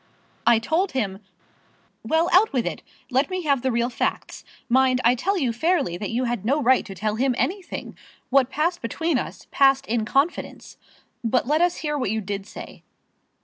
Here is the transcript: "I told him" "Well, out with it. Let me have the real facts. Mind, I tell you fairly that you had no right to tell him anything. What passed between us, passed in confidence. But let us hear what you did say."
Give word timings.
"I 0.47 0.57
told 0.57 0.93
him" 0.93 1.19
"Well, 2.03 2.27
out 2.33 2.51
with 2.53 2.65
it. 2.65 2.81
Let 3.11 3.29
me 3.29 3.43
have 3.43 3.61
the 3.61 3.71
real 3.71 3.91
facts. 3.91 4.43
Mind, 4.67 4.99
I 5.05 5.13
tell 5.13 5.37
you 5.37 5.53
fairly 5.53 5.95
that 5.95 6.09
you 6.09 6.23
had 6.23 6.43
no 6.43 6.59
right 6.59 6.83
to 6.87 6.95
tell 6.95 7.17
him 7.17 7.35
anything. 7.37 7.95
What 8.31 8.49
passed 8.49 8.81
between 8.81 9.19
us, 9.19 9.45
passed 9.51 9.85
in 9.85 10.03
confidence. 10.05 10.77
But 11.23 11.45
let 11.45 11.61
us 11.61 11.77
hear 11.85 11.99
what 11.99 12.09
you 12.09 12.19
did 12.19 12.47
say." 12.47 12.81